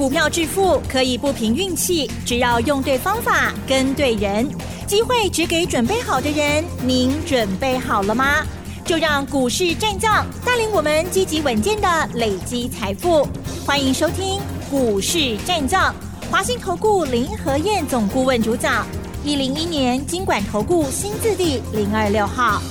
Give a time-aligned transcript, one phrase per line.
[0.00, 4.48] 股票致富可以不凭运气，只要用对方法、跟对人，
[4.86, 6.64] 机会只给准备好的人。
[6.82, 8.42] 您准备好了吗？
[8.82, 13.28] 就让股市战将带领我们积极稳健的累积财富。
[13.66, 14.40] 欢迎收听
[14.70, 15.94] 股市战将，
[16.30, 18.86] 华信投顾林和燕总顾问主讲，
[19.22, 22.62] 一零一年经管投顾新字第零二六号。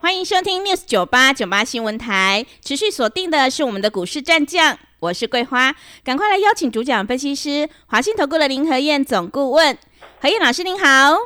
[0.00, 5.74] 欢迎收听 News 九八九八新闻台，持续锁定的是我们的股市战将，我是桂花，
[6.04, 9.78] 赶快来邀请主讲分析师华信投顾的林和燕总顾问，
[10.20, 11.16] 何燕老师您好，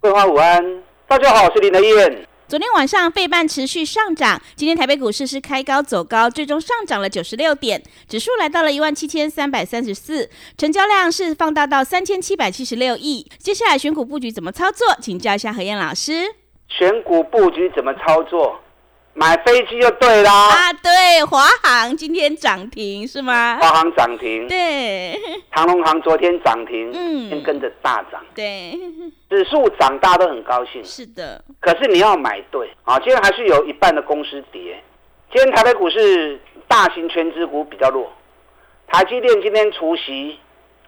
[0.00, 2.28] 桂花午安，大家好，我是林和燕。
[2.46, 10.28] 昨天晚上费半持续上涨，今天台北股市是开高走高，最终上涨了九十六点，指数来到了一万七千三百三十四，
[10.58, 13.26] 成交量是放大到三千七百七十六亿。
[13.38, 14.94] 接下来选股布局怎么操作？
[15.00, 16.34] 请教一下何燕老师。
[16.68, 18.60] 选股布局怎么操作？
[19.14, 20.32] 买飞机就对啦。
[20.32, 23.58] 啊，对，华航今天涨停是吗？
[23.60, 24.48] 华航涨停。
[24.48, 25.18] 对。
[25.54, 28.24] 长隆航昨天涨停，嗯，先跟着大涨。
[28.34, 28.72] 对。
[29.28, 30.82] 指数涨，大家都很高兴。
[30.84, 31.44] 是的。
[31.60, 32.98] 可是你要买对啊！
[32.98, 34.82] 今天还是有一半的公司跌。
[35.32, 38.10] 今天台北股市大型全资股比较弱。
[38.88, 40.38] 台积电今天除息，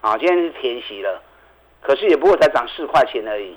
[0.01, 1.21] 啊，今天是填息了，
[1.81, 3.55] 可是也不过才涨四块钱而已。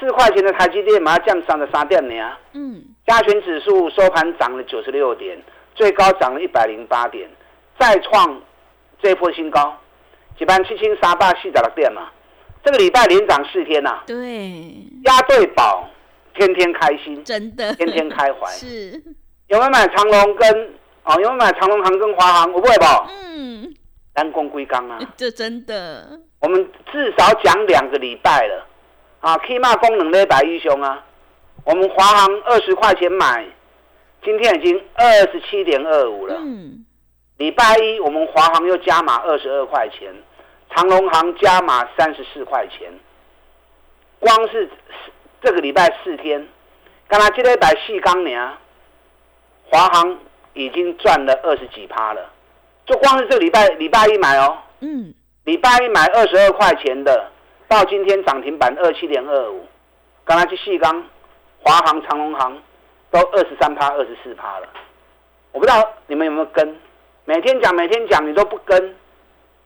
[0.00, 2.32] 四块钱的台积电马上降三的三点呢？
[2.54, 5.40] 嗯，加权指数收盘涨了九十六点，
[5.74, 7.28] 最高涨了一百零八点，
[7.78, 8.40] 再创
[9.02, 9.76] 这波新高，
[10.38, 12.08] 几班七千三百四十六点嘛。
[12.64, 14.02] 这个礼拜连涨四天呐。
[14.06, 14.50] 对，
[15.04, 15.88] 押对宝，
[16.34, 18.48] 天天开心，真的，天天开怀。
[18.54, 18.92] 是，
[19.48, 21.14] 有没有买长隆跟哦？
[21.20, 22.52] 有没有买长隆行跟华航？
[22.52, 23.04] 我不会吧？
[23.10, 23.74] 嗯，
[24.14, 25.00] 单攻归刚啊。
[25.16, 26.20] 这真的。
[26.40, 28.66] 我们至少讲两个礼拜了。
[29.20, 31.04] 啊起码功能的白玉兄啊，
[31.64, 33.46] 我们华航二十块钱买，
[34.24, 36.34] 今天已经二十七点二五了。
[36.38, 36.84] 嗯，
[37.36, 40.12] 礼拜一我们华航又加码二十二块钱，
[40.70, 42.92] 长隆航加码三十四块钱。
[44.18, 44.68] 光是
[45.40, 46.48] 这个礼拜四天，
[47.08, 48.40] 刚才这一百细钢年，
[49.68, 50.18] 华航
[50.54, 52.30] 已经赚了二十几趴了。
[52.86, 55.14] 就光是这个礼拜礼拜一买哦，嗯，
[55.44, 57.30] 礼拜一买二十二块钱的。
[57.68, 59.66] 到今天涨停板二七点二五，
[60.24, 61.02] 刚才去细钢、
[61.62, 62.56] 华航、长隆航
[63.10, 64.68] 都二十三趴、二十四趴了。
[65.52, 66.76] 我不知道你们有没有跟，
[67.24, 68.94] 每天讲、每天讲，你都不跟，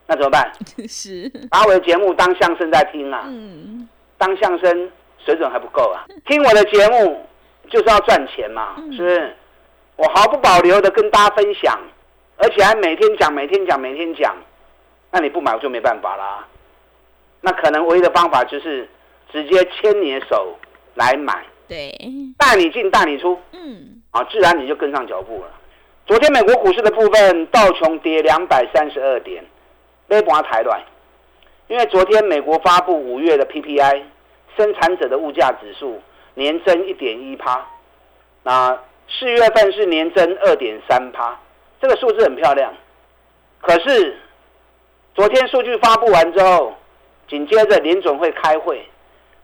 [0.07, 0.53] 那怎么办？
[0.89, 3.23] 是把我的节目当相声在听啊？
[3.27, 6.05] 嗯，当相声水准还不够啊？
[6.27, 7.27] 听我的节目
[7.71, 9.37] 就是要赚钱嘛，是不是？
[9.97, 11.79] 我毫不保留的跟大家分享，
[12.37, 14.37] 而且还每天讲、每天讲、每天讲，
[15.11, 16.47] 那你不买我就没办法啦。
[17.41, 18.87] 那可能唯一的方法就是
[19.33, 20.59] 直接牵你的手
[20.95, 21.93] 来买，对，
[22.39, 25.51] 带你进带你出，嗯，啊，自然你就跟上脚步了。
[26.07, 29.45] 昨天美国股市的部分，道琼跌两百三十二点，
[30.09, 30.81] 微博抬乱，
[31.67, 34.03] 因为昨天美国发布五月的 PPI
[34.57, 36.01] 生产者的物价指数
[36.35, 37.67] 年增一点一趴，
[38.45, 38.79] 那
[39.09, 41.37] 四月份是年增二点三趴，
[41.81, 42.73] 这个数字很漂亮。
[43.61, 44.17] 可是
[45.17, 46.73] 昨天数据发布完之后，
[47.27, 48.87] 紧接着联总会开会，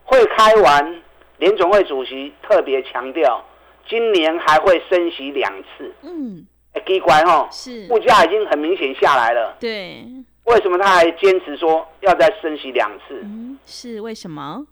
[0.04, 1.01] 会开完，
[1.42, 3.44] 联总会主席特别强调，
[3.88, 5.92] 今年还会升息两次。
[6.02, 9.56] 嗯，哎，奇怪哦，是物价已经很明显下来了。
[9.58, 10.06] 对，
[10.44, 13.20] 为什么他还坚持说要再升息两次？
[13.24, 14.64] 嗯，是为什么？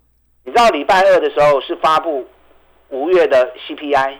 [0.44, 2.24] 你知道礼拜二的时候是发布
[2.90, 4.18] 五月的 CPI，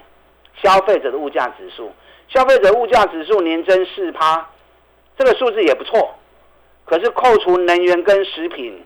[0.61, 1.93] 消费者的物价指数，
[2.27, 4.45] 消费者物价指数年增四趴，
[5.17, 6.17] 这个数字也不错。
[6.85, 8.85] 可是扣除能源跟食品，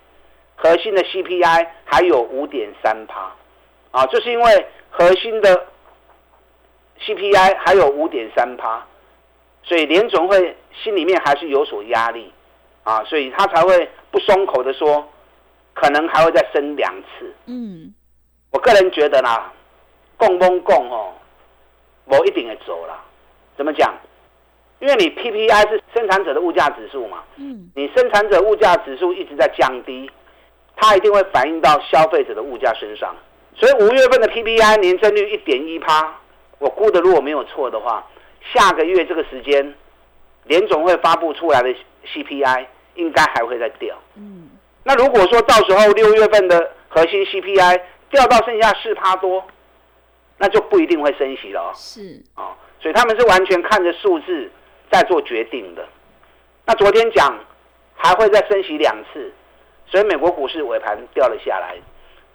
[0.55, 3.33] 核心的 CPI 还有五点三趴，
[3.95, 5.67] 啊，就是因为核心的
[6.99, 8.85] CPI 还有五点三趴，
[9.63, 12.33] 所以联总会心里面还是有所压力，
[12.83, 15.09] 啊，所以他才会不松口的说，
[15.75, 17.33] 可能还会再升两次。
[17.47, 17.95] 嗯，
[18.51, 19.53] 我个人觉得啦，
[20.17, 21.13] 共不共哦，
[22.07, 23.01] 我一定会走了。
[23.57, 23.95] 怎么讲？
[24.81, 30.11] 因为你 PPI 是生产者的物价指数嘛，嗯，你生产者物价指数一直在降低，
[30.75, 33.15] 它一定会反映到消费者的物价身上。
[33.55, 36.15] 所以五月份的 PPI 年增率一点一趴，
[36.59, 38.07] 我估的如果没有错的话，
[38.53, 39.75] 下个月这个时间，
[40.45, 41.75] 联总会发布出来的
[42.07, 43.97] CPI 应该还会再掉。
[44.17, 44.51] 嗯，
[44.83, 47.81] 那如果说到时候六月份的核心 CPI
[48.11, 49.45] 掉到剩下四趴多，
[50.39, 51.73] 那就不一定会升息了。
[51.75, 54.51] 是啊，所以他们是完全看着数字。
[54.93, 55.85] 在做决定的，
[56.67, 57.37] 那昨天讲
[57.97, 59.33] 还会再升息两次，
[59.87, 61.75] 所以美国股市尾盘掉了下来，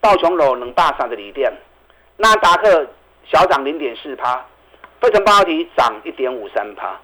[0.01, 1.51] 道琼楼能大涨的锂电，
[2.17, 2.87] 纳达克
[3.25, 4.45] 小涨零点四趴，
[5.01, 6.97] 费城半导体涨一点五三趴，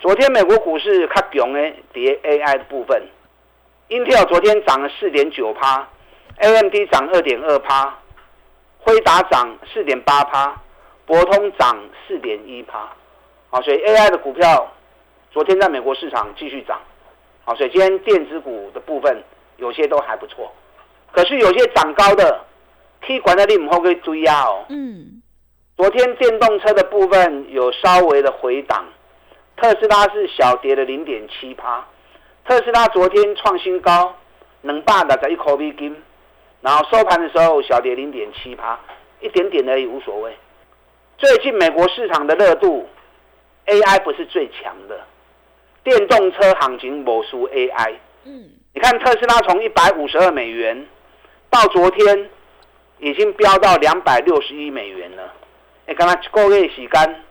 [0.00, 3.02] 昨天美国股市较强的跌 AI 的部分
[3.90, 5.86] ，Intel 昨天涨了四点九趴
[6.38, 7.98] ，AMD 涨二点二趴，
[8.78, 10.58] 辉达涨四点八趴，
[11.04, 11.76] 博通涨
[12.08, 12.88] 四点一趴。
[13.50, 14.72] 好，所以 AI 的股票
[15.30, 16.80] 昨天在美国市场继续涨。
[17.44, 19.22] 好，所以今天电子股的部分
[19.58, 20.50] 有些都还不错，
[21.12, 22.44] 可是有些涨高的
[23.02, 24.64] ，K 管的你唔好去追压哦。
[24.68, 25.22] 嗯，
[25.76, 28.84] 昨天电动车的部分有稍微的回档。
[29.56, 31.86] 特斯拉是小跌了零点七趴，
[32.46, 34.16] 特斯拉昨天创新高，
[34.62, 35.94] 能霸的在一口币金，
[36.62, 38.80] 然后收盘的时候小跌零点七趴，
[39.20, 40.34] 一点点而已无所谓。
[41.18, 42.88] 最近美国市场的热度
[43.66, 44.98] ，AI 不是最强的，
[45.84, 47.92] 电动车行情某输 AI。
[48.24, 50.86] 嗯，你看特斯拉从一百五十二美元
[51.50, 52.30] 到昨天
[52.98, 55.34] 已经飙到两百六十一美元了，
[55.86, 57.24] 哎，刚刚过月洗干。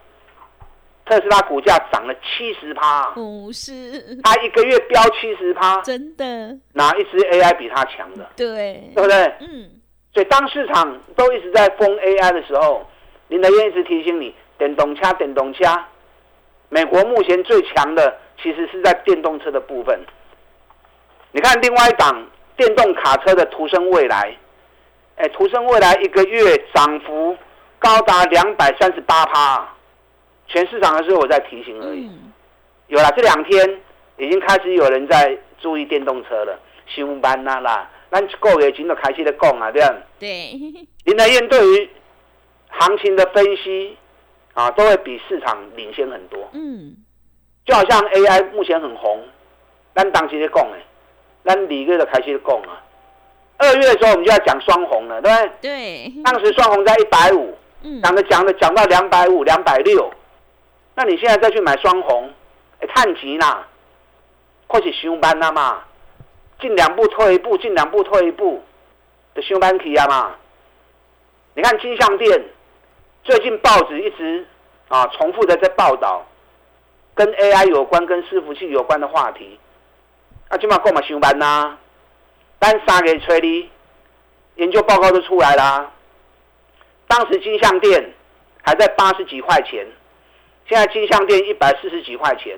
[1.05, 8.29] 特斯拉股价涨了七十趴，不是，它一个月飙七十趴，真的，哪一只 AI 比它强的？
[8.35, 9.33] 对，对不对？
[9.39, 9.71] 嗯，
[10.13, 12.87] 所以当市场都一直在封 AI 的时候，
[13.29, 15.65] 林德燕一直提醒你，电动车，电动车，
[16.69, 19.99] 美国目前最强的其实是在电动车的部分。
[21.31, 22.23] 你看另外一档
[22.59, 24.35] 电动卡车的途胜未来，
[25.15, 27.37] 哎，途胜未来一个月涨幅
[27.79, 29.65] 高达两百三十八趴。
[30.45, 32.11] 全市场的时候我在提醒而已，
[32.87, 33.79] 有了这两天
[34.17, 39.95] 已经开始有人在注意电动车了，新班啦啦，咱个月前都开始在讲啊，对吧？
[40.19, 40.27] 对。
[41.05, 41.89] 林德燕对于
[42.67, 43.97] 行情的分析
[44.53, 46.49] 啊，都会比市场领先很多。
[46.51, 46.93] 嗯。
[47.65, 49.23] 就好像 AI 目前很红，
[49.95, 50.83] 咱当时在讲诶，
[51.43, 52.81] 咱二月就开始在讲啊。
[53.57, 55.51] 二月的时候我们就要讲双红了，对不对？
[55.61, 56.23] 对。
[56.23, 57.57] 当时双红在一百五，
[58.01, 60.09] 讲着讲着讲到两百五、两百六。
[60.95, 62.29] 那你现在再去买双红，
[62.79, 63.67] 哎，探钱啦，
[64.67, 65.83] 或是上班了嘛，
[66.61, 68.63] 进两步退一步，进两步退一步
[69.33, 70.35] 的上班期啊嘛。
[71.55, 72.45] 你看金相店
[73.23, 74.45] 最近报纸一直
[74.87, 76.25] 啊重复的在报道
[77.13, 79.59] 跟 AI 有关、跟伺服器有关的话题，
[80.49, 81.77] 啊，今嘛购买上班呐，
[82.59, 83.69] 单三个催你，
[84.55, 85.89] 研究报告都出来啦。
[87.07, 88.13] 当时金相店
[88.61, 89.87] 还在八十几块钱。
[90.67, 92.55] 现在金项店一百四十几块钱，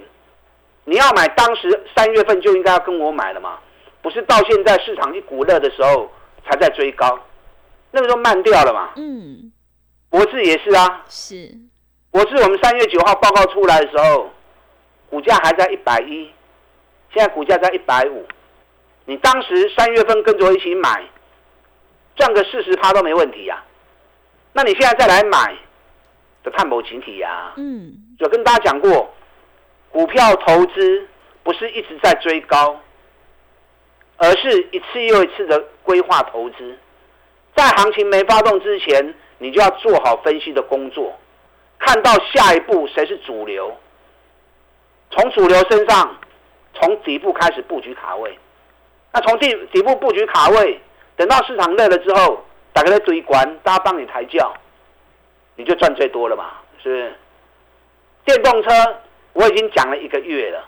[0.84, 3.58] 你要买，当时三月份就应该要跟我买了嘛，
[4.02, 6.12] 不是到现在市场一股热的时候
[6.44, 7.18] 才在追高，
[7.92, 8.90] 那个时候慢掉了嘛。
[8.98, 9.50] 嗯，
[10.10, 11.58] 博智也是啊，是，
[12.12, 14.30] 博智我们三月九号报告出来的时候，
[15.10, 16.30] 股价还在一百一，
[17.14, 18.26] 现在股价在一百五，
[19.06, 21.04] 你当时三月份跟着我一起买，
[22.16, 23.64] 赚个四十趴都没问题呀，
[24.54, 25.56] 那你现在再来买？
[26.44, 29.14] 的探谋群体呀，嗯，有跟大家讲过，
[29.92, 31.08] 股票投资
[31.44, 32.80] 不是一直在追高，
[34.18, 36.76] 而是一次又一次的规划投资，
[37.56, 41.16] 在行情没发动之前，你就要做好分析的工作，
[41.78, 43.78] 看到下一步谁是主流，
[45.12, 46.18] 从主流身上，
[46.74, 48.38] 从底部开始布局卡位，
[49.14, 50.80] 那从底底部布局卡位，
[51.16, 54.54] 等到市场热了之后，打开在追关，大家帮你抬轿。
[55.58, 57.14] 你就赚最多了嘛，是不是？
[58.24, 58.70] 电动车
[59.34, 60.64] 我已经讲了一个月了，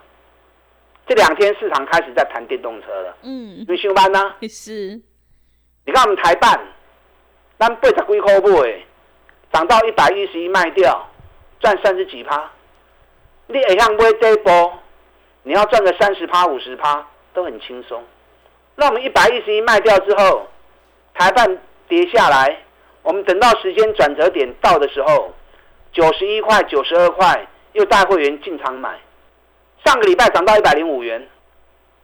[1.08, 3.18] 这两天市场开始在谈电动车了。
[3.24, 4.36] 嗯，你上班呢？
[4.48, 5.02] 是。
[5.86, 6.60] 你看我们台办，
[7.58, 8.84] 咱八十几块买，
[9.52, 11.10] 涨到一百一十一卖掉，
[11.60, 12.52] 赚三十几趴。
[13.48, 14.80] 你也想买这波，
[15.44, 18.04] 你要赚个三十趴、五十趴都很轻松。
[18.76, 20.48] 那我们一百一十一卖掉之后，
[21.14, 22.58] 台半跌下来。
[23.04, 25.34] 我们等到时间转折点到的时候，
[25.92, 28.98] 九十一块、九十二块，又带会员进场买。
[29.84, 31.28] 上个礼拜涨到一百零五元，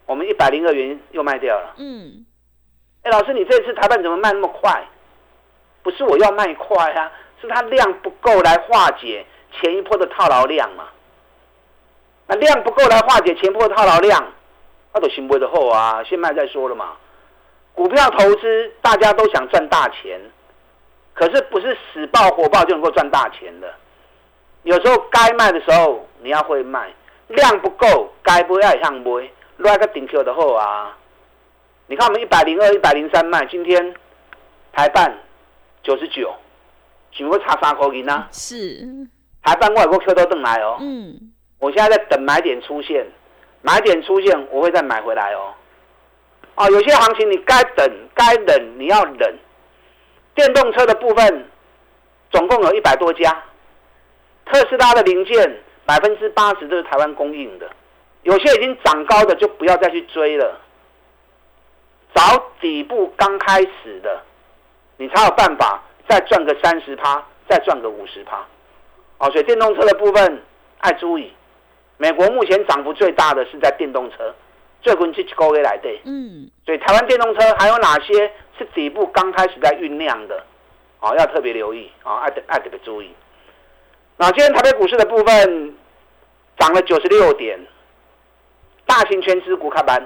[0.05, 1.73] 我们一百零二元又卖掉了。
[1.77, 2.25] 嗯，
[3.03, 4.83] 哎，老师，你这次台办怎么卖那么快？
[5.81, 10.89] 不是我要卖快啊，是它量不够来化解前一波的套牢量嘛。
[12.29, 14.25] 那量不够来化解前波套牢量，
[14.93, 16.93] 那都行不的后啊，先卖再说了嘛。
[17.73, 20.17] 股票投资大家都想赚大钱。
[21.11, 23.73] 可是不是死爆火爆就能够赚大钱的，
[24.63, 26.93] 有时候该卖的时候你要会卖，
[27.27, 30.95] 量不够该不要像卖，落个顶 Q 的后啊。
[31.87, 33.93] 你看我们一百零二、一百零三卖，今天
[34.71, 35.13] 台办
[35.83, 36.33] 九十九，
[37.11, 38.29] 只不过差三块银啊。
[38.31, 38.87] 是
[39.43, 40.77] 台办外国 Q 都等来哦。
[40.79, 41.28] 嗯，
[41.59, 43.05] 我现在在等买点出现，
[43.61, 45.53] 买点出现我会再买回来哦。
[46.55, 49.37] 哦，有些行情你该等该忍你要忍。
[50.35, 51.49] 电动车的部分
[52.31, 53.43] 总共有一百多家，
[54.45, 57.69] 特斯拉的零件百分之八十都是台湾供应的，
[58.23, 60.59] 有些已经涨高的就不要再去追了，
[62.13, 64.21] 找底部刚开始的，
[64.95, 68.45] 你才有办法再赚个三十趴，再赚个五十趴。
[69.17, 70.41] 哦，所以电动车的部分
[70.77, 71.33] 爱注意。
[72.01, 74.33] 美国目前涨幅最大的是在电动车，
[74.81, 75.89] 最近这几个月来的。
[76.05, 80.41] 嗯，所以台湾电动车还有哪些是底部刚开始在酝酿的？
[81.01, 83.13] 哦，要特别留意啊，爱特爱特别注意。
[84.15, 85.75] 那今天台北股市的部分
[86.57, 87.59] 涨了九十六点，
[88.85, 90.01] 大型全资股开班。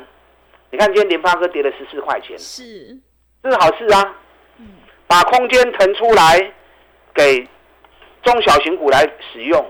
[0.72, 2.98] 你看今天联发科跌了十四块钱，是，
[3.44, 4.16] 这是好事啊。
[5.06, 6.52] 把空间腾出来
[7.14, 7.48] 给
[8.24, 9.64] 中小型股来使用，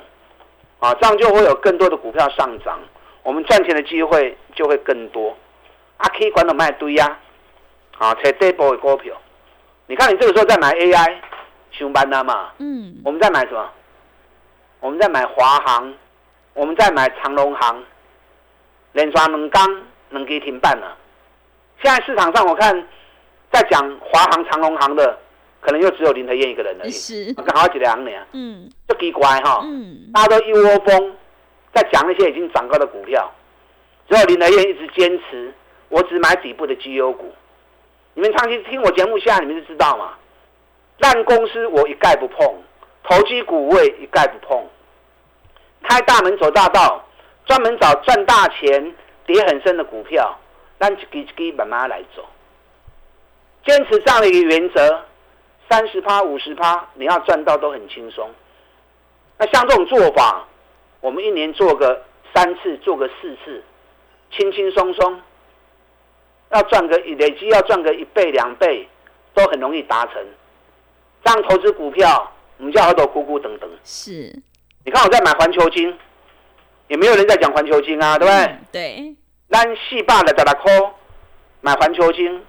[0.83, 2.77] 啊，这样就会有更多的股票上涨，
[3.23, 5.33] 我们赚钱的机会就会更多。
[5.95, 7.17] 啊，可以管到卖堆呀，
[7.97, 9.15] 啊，才这波的股票。
[9.87, 11.15] 你看你这个时候在买 AI，
[11.71, 13.69] 熊班的嘛，嗯，我们在买什么？
[14.81, 15.93] 我们在买华航，
[16.53, 17.81] 我们在买长隆航，
[18.91, 20.97] 连刷两钢能给停办了。
[21.81, 22.75] 现在市场上我看
[23.53, 25.17] 在讲华航、长隆航的，
[25.65, 29.61] 可能又只有林德燕一个人而已，是，刚好几两年，嗯就奇怪哈。
[29.63, 31.15] 嗯，大家都一窝蜂
[31.73, 33.33] 在讲那些已经涨高的股票，
[34.09, 35.53] 只有林德燕一直坚持，
[35.87, 37.33] 我只买底部的绩优股。
[38.13, 40.13] 你们长期听我节目下，你们就知道嘛。
[40.99, 42.45] 烂公司我一概不碰，
[43.03, 44.61] 投机股我也一概不碰。
[45.87, 47.03] 开大门走大道，
[47.45, 48.93] 专门找赚大钱、
[49.25, 50.37] 跌很深的股票，
[50.77, 52.23] 让一支一支慢慢来走。
[53.65, 55.03] 坚持这样的一个原则，
[55.73, 58.29] 三十趴、五十趴，你要赚到都很轻松。
[59.39, 60.47] 那像这种做法，
[61.01, 61.99] 我们一年做个
[62.31, 63.63] 三次，做个四次，
[64.29, 65.19] 轻轻松松，
[66.51, 68.87] 要赚个累积要赚个一倍两倍，
[69.33, 70.23] 都很容易达成。
[71.23, 73.67] 这样投资股票，我们叫好多股股等等。
[73.83, 74.31] 是，
[74.85, 75.91] 你看我在买环球金，
[76.87, 78.43] 也没有人在讲环球金啊，对不对？
[78.43, 79.15] 嗯对，
[79.49, 80.93] 咱四百的十六块
[81.61, 82.45] 买环球金，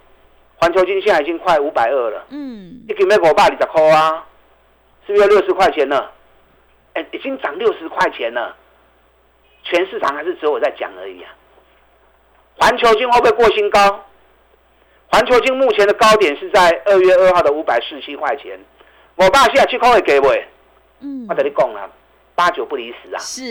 [0.57, 4.25] 环球金现在已经快五百二了，嗯，一斤要五百二十块啊，
[5.05, 6.11] 是不是要六十块钱了？
[6.93, 8.55] 哎，已经涨六十块钱了，
[9.63, 11.29] 全市场还是只有我在讲而已啊。
[12.57, 14.05] 环球金会不会过新高？
[15.07, 18.57] 环球金目前的高点是在二月二号的五百四十七块钱，
[19.15, 20.33] 我爸现在七块会给我？
[21.01, 21.89] 嗯我，跟你讲啊，
[22.33, 23.19] 八九不离十啊。
[23.19, 23.43] 是，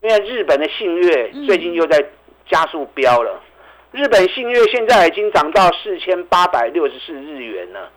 [0.00, 2.02] 因为日本的信越嗯最近又在
[2.48, 3.41] 加速飙了，
[3.92, 7.90] 日本信越现在已经涨到四千八百六十四日元了，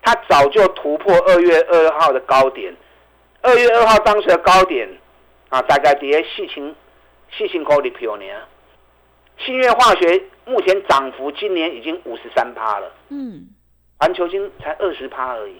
[0.00, 2.74] 它早就突破二月二号的高点，
[3.42, 4.88] 二月二号当时的高点
[5.48, 6.74] 啊，大概跌四千
[7.36, 8.24] 四千块的票呢。
[9.38, 13.48] 信越化学目前涨幅今年已经五十三趴了，嗯，
[13.98, 15.56] 环球金才二十趴而已。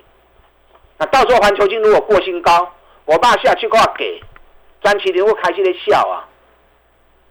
[0.98, 2.72] 那到时候环球金如果过新高，
[3.06, 4.20] 我爸下去给我给，
[4.82, 6.27] 张麒麟会开心的笑啊！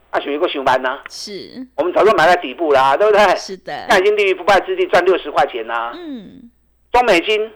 [0.10, 1.00] 啊，选一个熊班呢？
[1.10, 3.36] 是，我们早就买在底部啦，对不对？
[3.36, 5.92] 是的，那已经立于不败之地，赚六十块钱啦。
[5.96, 6.50] 嗯，
[6.92, 7.52] 中美金，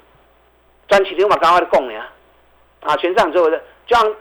[0.89, 2.01] 张麒麟嘛，刚刚的供呢，
[2.81, 4.15] 啊，全上之后的，就像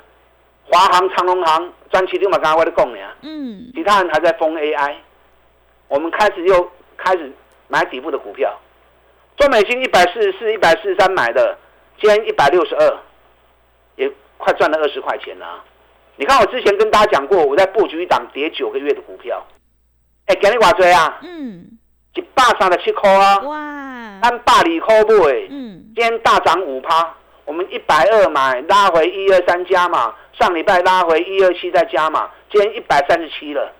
[0.64, 4.94] 华航、长隆航，张麒麟嘛，刚刚的供呢，嗯，其他人还在封 AI，
[5.88, 7.32] 我们开始又开始
[7.66, 8.56] 买底部的股票，
[9.36, 11.58] 中美金一百四十四、一百四十三买的，
[12.00, 12.98] 今天一百六十二，
[13.96, 14.08] 也
[14.38, 15.64] 快赚了二十块钱了啊。
[16.20, 19.42] 你看我之前跟大家讲过，我在布局一档跌九个月的股票，
[20.26, 21.18] 哎、给你偌多啊？
[21.22, 21.78] 嗯，
[22.14, 23.56] 一百三十七块啊，哇，
[24.20, 33.72] 按百二块买，嗯，今天大涨五趴，我们一百二买，拉回一二三加嘛，上礼拜拉回一二七再加嘛，今天一百三十七了，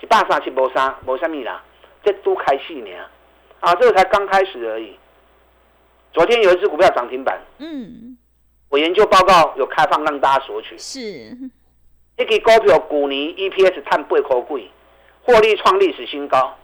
[0.00, 1.62] 一百三十七无啥无啥米啦，
[2.02, 2.90] 这都开戏呢，
[3.60, 4.98] 啊，这个才刚开始而已。
[6.14, 8.16] 昨天有一只股票涨停板，嗯，
[8.68, 14.70] 我研究报告有开放让大家索取，是，一支股票股年 EPS 探八块贵，
[15.22, 16.54] 获利创历史新高。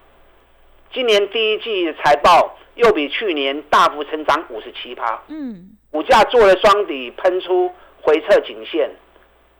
[0.93, 7.71] 今年第一季的财报又比去年大幅成长五十七趴，嗯，股价做了双底，喷出
[8.01, 8.89] 回撤颈线，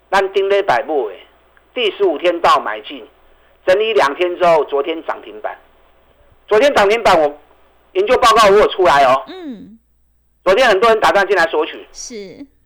[0.10, 1.20] 但丁勒百步诶，
[1.74, 3.06] 第十五天到买进，
[3.66, 5.58] 整理两天之后，昨天涨停板。
[6.48, 7.40] 昨天涨停板我
[7.94, 9.75] 研究报告如果出来哦，嗯，
[10.46, 12.14] 昨天很多人打算进来索取，是，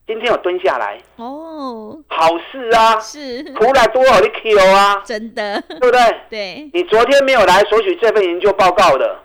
[0.06, 6.00] 今天有蹲下来，哦，好事啊，是，出来多少的 Q 啊，真的，对不对？
[6.30, 9.18] 对，你昨天没有来索取这份研究报告的，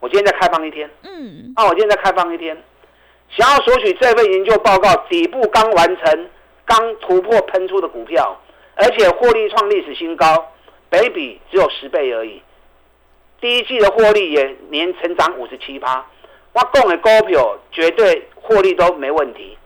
[0.00, 0.88] 我今天再开放一天。
[1.02, 2.56] 嗯，那我今天再开放一天，
[3.28, 6.30] 想要索取这份研究报告，底部刚完成、
[6.64, 8.40] 刚突破喷出的股票，
[8.76, 10.50] 而且获利创历史新高，
[10.88, 12.40] 北比只有十倍而已。
[13.42, 16.06] 第一季的获利也年成长五十七趴，
[16.52, 19.56] 我讲的股票绝对获利都没问题，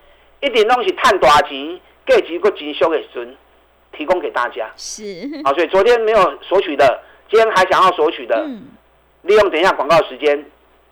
[0.41, 3.37] 一定拢是探大钱，各级个进修的时阵
[3.93, 4.71] 提供给大家。
[4.76, 5.03] 是，
[5.45, 8.69] 好，所以昨天没有索取的，今天还想要索取的，嗯，
[9.23, 10.45] 利用等一下广告时间，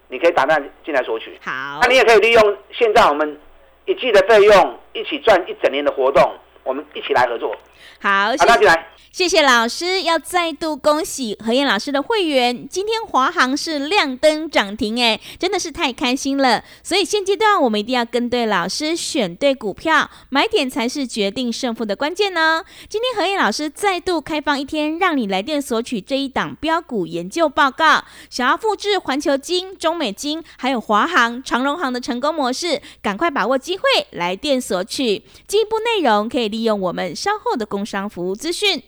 [0.08, 1.38] 你可以打电进来索取。
[1.44, 3.38] 好那，你也可以利用现在我们
[3.84, 6.32] 一季的费用，一起赚一整年的活动，
[6.64, 7.54] 我们一起来合作。
[8.00, 8.88] 好，好，谢谢那进来。
[9.12, 16.64] 谢谢老师，要再度恭喜何燕老师的会员，今天华航是亮灯涨停，哎，真的是太开心了。
[16.82, 22.64] 所以现阶段我们一定要跟对老师，选对股票，买点才是决定胜负的关键呢。
[22.88, 28.02] 今天何燕老师再度开放一天，让你来电索取这一档标股研究报告。
[28.30, 35.22] 想要复制环球金、中美金还有华航、长荣航的成功模式，赶快把握机会来电索取。
[35.46, 38.82] 进一步内容可以利用我们稍后的工商服务资讯。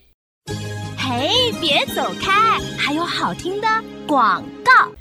[0.98, 3.66] 嘿，别走开，还有好听的
[4.06, 4.92] 广告。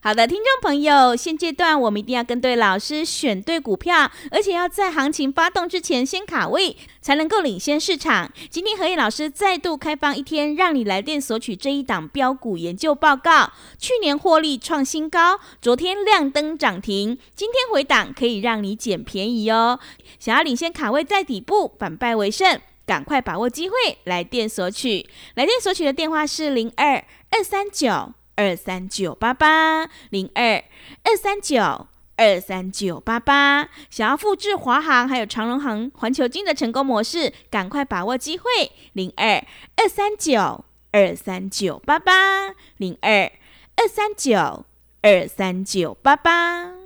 [0.00, 8.30] 好的，听众朋友，现阶段我们一定要跟对老师，选对股票，而且要在行情发动之前先卡位，才能够领先市场。
[8.48, 13.50] 今天何燕老师再度开放一天，让你来电索取这一档标股研究报告。
[13.76, 19.80] 去年获利创新高，昨天亮灯涨停，今天回档可以让你捡便宜哦。
[20.20, 22.60] 想要领先卡位在底部，反败为胜。
[22.86, 23.74] 赶快把握机会，
[24.04, 25.06] 来电索取。
[25.34, 30.62] 来电索取的电话是零二二三九二三九八八零二
[31.02, 33.68] 二三九二三九八八。
[33.90, 38.44] 想要复制华航还有长荣航、环球金的成功模式，赶快把握机会。
[38.92, 43.32] 零二二三九二三九八八零二
[43.74, 44.64] 二三九
[45.02, 46.77] 二三九八八。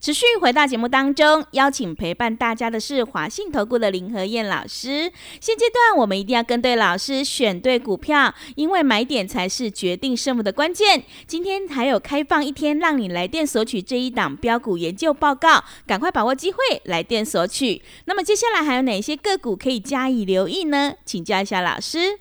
[0.00, 5.12] 持续回到节目当中，邀请陪伴大家的是华信投顾的林和燕老师。
[5.42, 11.02] 现阶段我们一定要跟对老师，选对股票，因为买点才是决定胜负的关键。
[11.26, 17.82] 今天还有开放一天，让你来电索取这一档标股研究报告，赶快把握机会来电索取。
[18.06, 20.94] 那么接下来还有哪些个股可以加以留意呢？
[21.04, 22.18] 请教一下老师。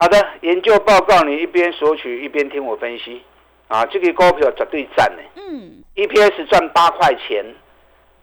[0.00, 3.22] 好的，研究报告你一边索取一边听我分析
[3.72, 5.22] 啊，这个股票绝对赞呢。
[5.36, 7.42] 嗯，EPS 赚八块钱，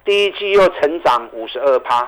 [0.05, 2.07] 第一季又成长五十二趴，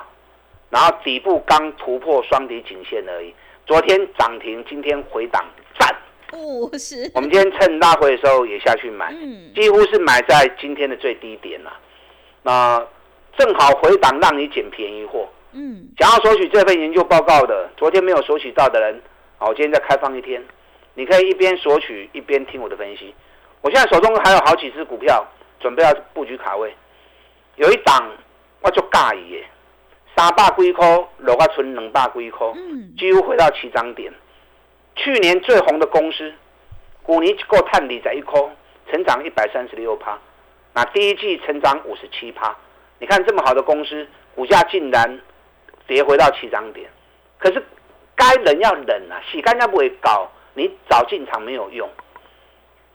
[0.69, 3.34] 然后底部刚突破双底颈线而已。
[3.65, 5.43] 昨天涨停，今天回档
[5.80, 5.89] 赞。
[6.34, 11.73] 哦，是，我们今天趁拉回的时候也下去买，嗯，几乎是买在今天的最低点了。
[12.43, 12.86] 那
[13.39, 15.27] 正好回档让你捡便宜货。
[15.54, 19.01] 嗯，想要索取这份研究报告的，昨天没有索取到的人，
[19.39, 20.43] 好，我今天再开放一天，
[20.93, 23.15] 你可以一边索取一边听我的分析。
[23.62, 25.26] 我现在手中还有好几只股票，
[25.60, 26.74] 准备要布局卡位。
[27.56, 28.10] 有一档
[28.62, 29.45] 我就尬意耶，
[30.15, 30.88] 三百几块
[31.19, 34.12] 落到存两百几块，嗯，几乎回到起涨点。
[34.95, 36.34] 去年最红的公司，
[37.04, 38.41] 股年一个探底在一块，
[38.89, 40.17] 成长一百三十六趴，
[40.74, 42.56] 那第一季成长五十七趴。
[43.00, 45.19] 你看这么好的公司，股价竟然
[45.88, 46.89] 跌回到起涨点，
[47.38, 47.63] 可是
[48.15, 51.88] 该忍要忍啊，洗干净不会搞，你早进场没有用。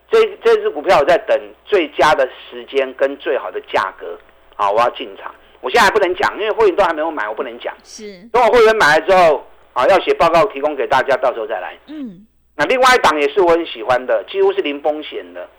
[0.09, 4.17] 这这只股票我在等最佳的时间跟最好的价格，
[4.55, 5.33] 啊，我要进场。
[5.59, 7.75] 我现在还不能讲，因为会员都还没有买，我不能讲。
[7.83, 11.77] 是，等我会员买了之后，啊，要写报告提供给大家，到时候再来。
[11.87, 15.49] 嗯，那另外一档也是我很喜欢的，几乎是零风险的，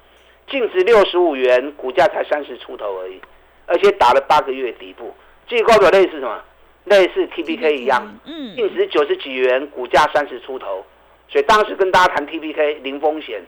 [0.49, 3.21] 净值六十五元，股价才三十出头而已，
[3.67, 5.15] 而且打了八个月底部。
[5.47, 6.41] 这个股票类似什么？
[6.85, 10.87] 类似 TPK 一样，嗯，净值九十几元，股价三十出头，
[11.29, 13.43] 所以当时跟大家谈 TPK 零风险，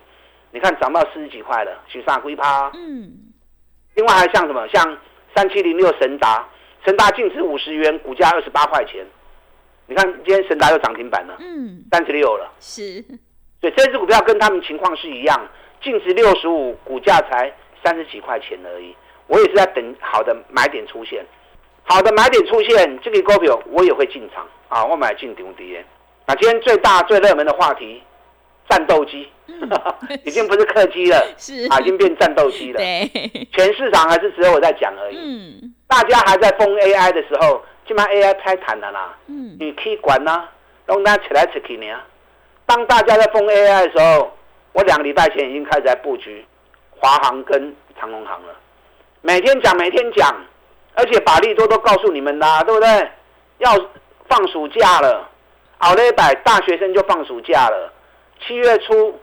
[0.52, 2.70] 你看涨到四十几块了，许上龟趴。
[2.74, 3.10] 嗯，
[3.94, 4.66] 另外还像什么？
[4.68, 4.98] 像
[5.34, 6.48] 三七零六神达，
[6.84, 9.06] 神达净值五十元，股价二十八块钱。
[9.86, 12.52] 你看今天神达又涨停板了，嗯，三十六了。
[12.60, 13.00] 是，
[13.60, 15.48] 所以这只股票跟他们情况是一样，
[15.82, 17.52] 净值六十五，股价才
[17.84, 18.94] 三十几块钱而已。
[19.26, 21.24] 我也是在等好的买点出现，
[21.84, 25.84] 好的买点出现，这个股票我也会进场啊，我买进顶跌。
[26.26, 28.02] 那今天最大最热门的话题，
[28.70, 29.28] 战斗机，
[30.24, 32.78] 已经不是客机了， 是啊，已经变战斗机了。
[32.78, 33.10] 对，
[33.52, 35.18] 全市场还是只有我在讲而已。
[35.18, 39.14] 嗯，大家还在封 AI 的时候，基本上 AI 太惨了啦。
[39.26, 40.48] 嗯，你可以管呐、
[40.86, 41.94] 让大家起来起去呢。
[42.64, 44.32] 当大家在封 AI 的时候，
[44.72, 46.44] 我两个礼拜前已经开始在布局
[46.90, 48.54] 华航跟长隆航了，
[49.20, 50.32] 每天讲，每天讲，
[50.94, 53.10] 而且把利多都告诉你们啦，对不对？
[53.58, 53.72] 要
[54.28, 55.28] 放暑假了，
[55.78, 57.92] 好了一百大学生就放暑假了，
[58.46, 59.18] 七月初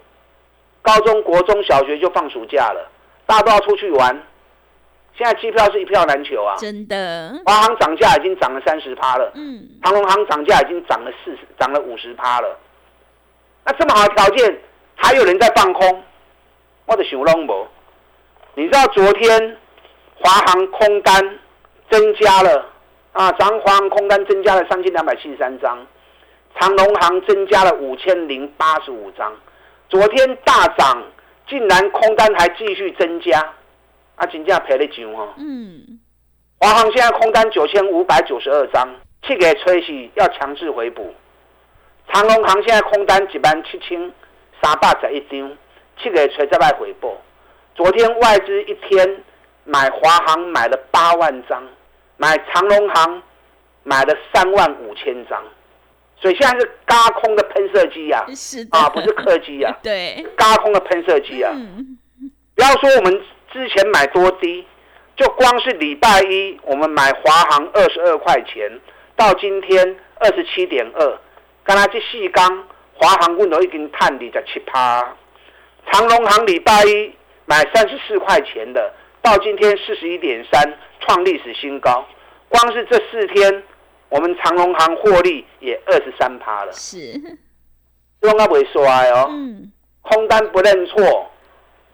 [0.82, 2.90] 高中国中小学就放暑假了，
[3.26, 4.24] 大家都要出去玩。
[5.18, 6.56] 现在机票是一票难求啊！
[6.58, 9.32] 真的，华航涨价已经涨了三十趴了。
[9.34, 12.56] 嗯，长隆航涨价已经涨了四十，涨了五十趴了。
[13.66, 14.62] 那这么好的条件，
[14.96, 16.04] 还有人在放空，
[16.86, 17.68] 我的想拢无。
[18.54, 19.58] 你知道昨天
[20.20, 21.40] 华航空单
[21.90, 22.66] 增加了
[23.14, 25.80] 啊，长黄空单增加了三千两百七十三张，
[26.60, 29.32] 长隆行增加了五千零八十五张。
[29.90, 31.04] 昨天大涨，
[31.48, 33.40] 竟然空单还继续增加，
[34.16, 35.34] 啊，真正赔了钱哦。
[35.38, 36.00] 嗯，
[36.60, 38.88] 华航现在空单九千五百九十二张，
[39.22, 41.14] 去给吹起要强制回补。
[42.10, 44.12] 长隆行现在空单一万七千
[44.62, 45.58] 三百十一张，
[45.98, 47.16] 去给吹再来回补。
[47.76, 49.24] 昨天外资一天
[49.64, 51.62] 买华航买了八万张，
[52.18, 53.22] 买长隆行
[53.84, 55.42] 买了三万五千张，
[56.20, 61.52] 所以现在是高空的喷射机呀、是啊，不是客机呀、 对，高空的喷射机啊。
[61.54, 61.98] 嗯，
[62.56, 63.22] 不要说我们
[63.54, 64.66] 之前买多低，
[65.16, 68.80] 就光是礼拜一我们买华航二十二块钱，
[69.16, 71.20] 到今天二十七点二，
[71.64, 75.16] 刚才这细钢华航温度已经探底在七趴，
[75.92, 77.14] 长隆航礼拜一
[77.46, 82.06] 买三十四块钱的，到今天四十一点三，创历史新高。
[82.50, 83.64] 光是这四天，
[84.10, 86.98] 我们长隆行获利也二十三趴了，是，
[88.22, 89.28] 都应该不会衰哦。
[89.30, 91.30] 嗯，空单不认错，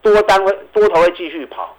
[0.02, 1.76] 多单会多头会继续跑。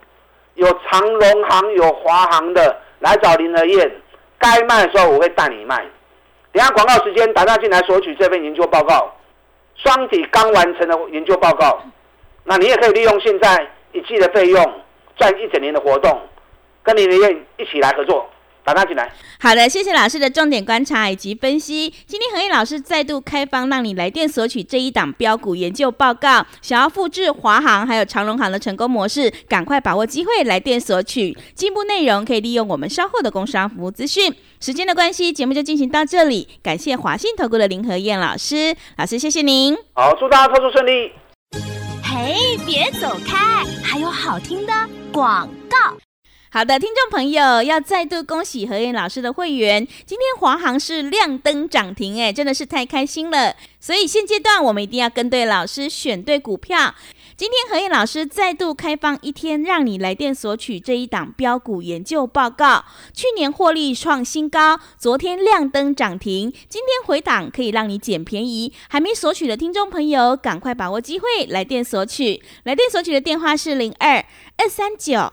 [0.55, 3.91] 有长隆行、有华航的来找林和燕，
[4.39, 5.85] 该卖的时候我会带你卖。
[6.53, 9.13] 等下广告时间打电话进来索取这份研究报告，
[9.75, 11.81] 双底刚完成的研究报告。
[12.45, 14.83] 那你也可以利用现在一季的费用
[15.17, 16.21] 赚一整年的活动，
[16.83, 18.29] 跟林和燕一起来合作。
[18.65, 19.13] 打电话进来。
[19.39, 21.93] 好的，谢谢老师的重点观察以及分析。
[22.07, 26.45] 今天何燕老师再度开放，让你来电索取这一档标股研究报告。
[26.63, 31.37] 想要复制华航还有长荣航的成功模式，赶快把握机会来电索取。
[31.55, 34.35] 进一步内容可以利用我们稍后的工商服务资讯。
[34.61, 36.49] 时间的关系，节目就进行到这里。
[36.63, 39.77] 感谢华信投顾的林和燕老师，老师谢谢您。
[39.93, 41.13] 好，祝大家操作顺利。
[42.03, 44.73] 嘿，别走开，还有好听的
[45.13, 45.95] 广告。
[46.55, 53.57] 好的，听众朋友，要再度恭喜何燕老师的会员，今天华航是亮灯涨停，哎，真的是太开心了。
[53.81, 56.95] 所以现阶段我们一定要跟对老师，选对股票。
[57.37, 62.85] 今天何燕老师再度开放一天，让你来电索取这一档标股研究报告。
[63.13, 68.73] 去年获利创新高，昨天亮灯涨停，今天回档可以让你捡便宜。
[68.89, 72.41] 还没索取的听众朋友，赶快把握机会来电索取。
[72.63, 74.25] 来电索取的电话是零二
[74.57, 75.33] 二三九。